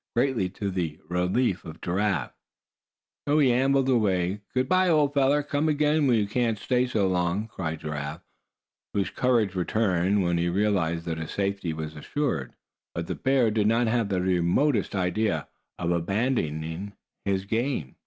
[0.15, 2.33] Greatly to the relief of Giraffe
[3.27, 4.41] he ambled away.
[4.51, 5.43] "Good bye, old feller!
[5.43, 8.23] Come again when you can't stay so long!" cried Giraffe,
[8.95, 12.53] whose courage returned when he realized that his safety was assured.
[12.95, 16.93] But the bear did not have the remotest idea of abandoning
[17.23, 17.95] his game.